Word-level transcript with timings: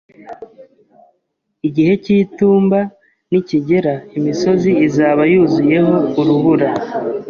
Igihe 1.67 1.93
cy'itumba 2.03 2.79
nikigera, 3.29 3.93
imisozi 4.17 4.69
izaba 4.87 5.21
yuzuyeho 5.33 5.95
urubura. 6.19 6.67